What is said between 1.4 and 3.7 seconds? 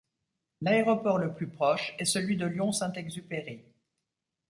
proche est celui de Lyon-Saint-Exupéry.